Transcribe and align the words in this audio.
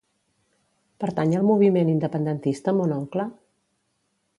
Pertany 1.03 1.37
al 1.41 1.47
moviment 1.49 1.93
independentista 1.95 2.77
mon 2.79 2.97
oncle? 3.01 3.33